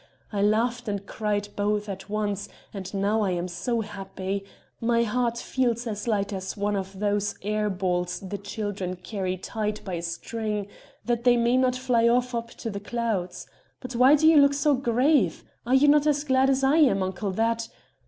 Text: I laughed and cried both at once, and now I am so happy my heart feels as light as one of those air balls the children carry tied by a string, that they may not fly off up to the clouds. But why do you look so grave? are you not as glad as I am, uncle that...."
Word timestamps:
I 0.33 0.41
laughed 0.41 0.87
and 0.87 1.05
cried 1.05 1.49
both 1.55 1.87
at 1.87 2.09
once, 2.09 2.49
and 2.73 2.91
now 2.91 3.21
I 3.21 3.29
am 3.33 3.47
so 3.47 3.81
happy 3.81 4.43
my 4.79 5.03
heart 5.03 5.37
feels 5.37 5.85
as 5.85 6.07
light 6.07 6.33
as 6.33 6.57
one 6.57 6.75
of 6.75 6.99
those 6.99 7.35
air 7.43 7.69
balls 7.69 8.19
the 8.19 8.39
children 8.39 8.95
carry 8.95 9.37
tied 9.37 9.81
by 9.85 9.93
a 9.93 10.01
string, 10.01 10.65
that 11.05 11.23
they 11.23 11.37
may 11.37 11.55
not 11.55 11.75
fly 11.75 12.07
off 12.07 12.33
up 12.33 12.49
to 12.65 12.71
the 12.71 12.79
clouds. 12.79 13.45
But 13.79 13.95
why 13.95 14.15
do 14.15 14.27
you 14.27 14.37
look 14.37 14.55
so 14.55 14.73
grave? 14.73 15.43
are 15.67 15.75
you 15.75 15.87
not 15.87 16.07
as 16.07 16.23
glad 16.23 16.49
as 16.49 16.63
I 16.63 16.77
am, 16.77 17.03
uncle 17.03 17.29
that...." 17.33 17.67